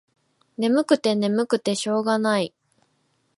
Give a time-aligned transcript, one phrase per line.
[0.57, 2.55] ねむくてねむくてしょうがない。